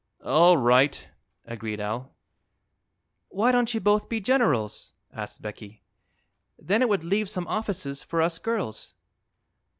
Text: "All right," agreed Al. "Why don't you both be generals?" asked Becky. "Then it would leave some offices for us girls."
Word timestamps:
"All 0.25 0.57
right," 0.57 1.09
agreed 1.45 1.79
Al. 1.79 2.15
"Why 3.29 3.51
don't 3.51 3.71
you 3.71 3.79
both 3.79 4.09
be 4.09 4.19
generals?" 4.19 4.93
asked 5.13 5.43
Becky. 5.43 5.83
"Then 6.57 6.81
it 6.81 6.89
would 6.89 7.03
leave 7.03 7.29
some 7.29 7.47
offices 7.47 8.01
for 8.01 8.19
us 8.19 8.39
girls." 8.39 8.95